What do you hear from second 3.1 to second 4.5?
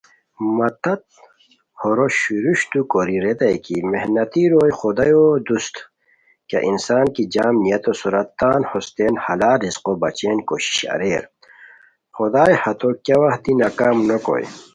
ریتائے کی "محنتی